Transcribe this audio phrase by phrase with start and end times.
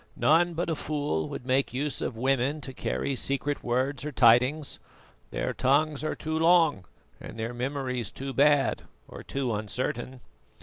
[0.15, 4.79] "None but a fool would make use of women to carry secret words or tidings.
[5.29, 6.85] Their tongues are too long
[7.19, 10.21] and their memories too bad, or too uncertain."